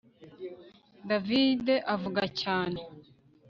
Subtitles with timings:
[1.09, 2.79] David avuga cyane